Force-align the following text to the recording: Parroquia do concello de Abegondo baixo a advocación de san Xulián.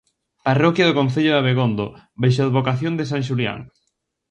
Parroquia 0.47 0.87
do 0.87 0.97
concello 0.99 1.31
de 1.33 1.39
Abegondo 1.41 1.85
baixo 2.21 2.39
a 2.41 2.45
advocación 2.47 2.93
de 2.95 3.05
san 3.11 3.21
Xulián. 3.27 3.59